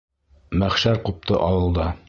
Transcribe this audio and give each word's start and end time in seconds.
Мәхшәр 0.63 0.99
ҡупты 1.05 1.41
ауылда. 1.53 1.91